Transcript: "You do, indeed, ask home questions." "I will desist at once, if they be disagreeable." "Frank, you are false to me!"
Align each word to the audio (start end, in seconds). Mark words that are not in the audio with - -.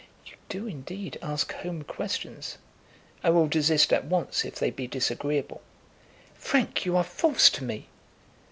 "You 0.25 0.33
do, 0.49 0.65
indeed, 0.65 1.19
ask 1.21 1.53
home 1.53 1.83
questions." 1.83 2.57
"I 3.23 3.29
will 3.29 3.45
desist 3.47 3.93
at 3.93 4.03
once, 4.03 4.43
if 4.43 4.55
they 4.55 4.71
be 4.71 4.87
disagreeable." 4.87 5.61
"Frank, 6.33 6.85
you 6.87 6.97
are 6.97 7.03
false 7.03 7.51
to 7.51 7.63
me!" 7.63 7.87